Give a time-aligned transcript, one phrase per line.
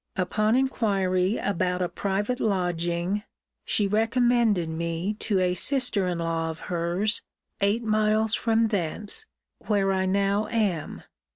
[0.15, 3.21] Upon inquiry about a private lodging,
[3.63, 7.21] she recommended me to a sister in law of hers,
[7.59, 9.27] eight miles from thence
[9.59, 11.03] where I now am.